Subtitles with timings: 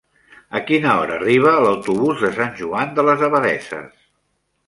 [0.59, 3.93] A quina hora arriba l'autobús de Sant Joan de les Abadesses?